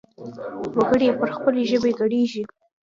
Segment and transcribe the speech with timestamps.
[0.77, 2.43] وګړي يې پر خپلې ژبې ګړيږي.